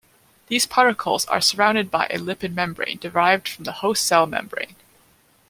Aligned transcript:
These 0.47 0.65
particles 0.65 1.27
are 1.27 1.39
surrounded 1.41 1.91
by 1.91 2.07
a 2.07 2.17
lipid 2.17 2.55
membrane 2.55 2.97
derived 2.97 3.47
from 3.47 3.65
the 3.65 3.71
host 3.83 4.03
cell 4.03 4.25
membrane. 4.25 4.75